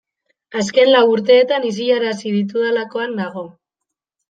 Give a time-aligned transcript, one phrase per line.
[0.61, 3.47] Azken lau urteetan isilarazi ditudalakoan nago.